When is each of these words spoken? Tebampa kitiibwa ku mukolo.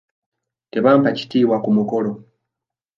Tebampa 0.71 1.09
kitiibwa 1.17 1.57
ku 1.63 1.69
mukolo. 1.77 2.11